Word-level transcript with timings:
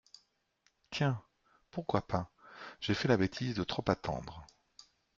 Tiens! 0.89 1.21
pourquoi 1.69 2.01
pas?… 2.07 2.31
J'ai 2.79 2.95
fait 2.95 3.07
la 3.07 3.17
bêtise 3.17 3.53
de 3.53 3.63
trop 3.63 3.83
attendre. 3.85 4.47